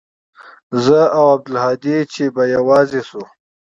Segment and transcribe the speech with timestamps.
[0.83, 2.23] زه او عبدالهادي به چې
[2.57, 3.21] يوازې سو.